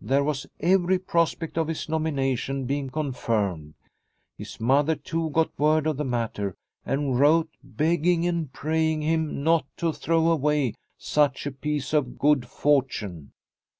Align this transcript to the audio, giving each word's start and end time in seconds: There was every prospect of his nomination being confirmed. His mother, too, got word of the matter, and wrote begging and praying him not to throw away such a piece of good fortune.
There 0.00 0.22
was 0.22 0.46
every 0.60 1.00
prospect 1.00 1.58
of 1.58 1.66
his 1.66 1.88
nomination 1.88 2.64
being 2.64 2.90
confirmed. 2.90 3.74
His 4.38 4.60
mother, 4.60 4.94
too, 4.94 5.30
got 5.30 5.50
word 5.58 5.88
of 5.88 5.96
the 5.96 6.04
matter, 6.04 6.54
and 6.86 7.18
wrote 7.18 7.50
begging 7.60 8.24
and 8.24 8.52
praying 8.52 9.02
him 9.02 9.42
not 9.42 9.66
to 9.78 9.92
throw 9.92 10.30
away 10.30 10.74
such 10.96 11.44
a 11.44 11.50
piece 11.50 11.92
of 11.92 12.20
good 12.20 12.46
fortune. 12.46 13.32